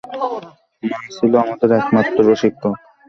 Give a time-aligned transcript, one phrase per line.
[0.83, 2.75] মা ছিল আমাদের একমাত্র শিক্ষক।